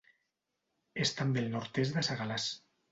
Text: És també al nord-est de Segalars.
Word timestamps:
És 1.05 1.13
també 1.21 1.45
al 1.45 1.55
nord-est 1.59 2.01
de 2.01 2.09
Segalars. 2.11 2.53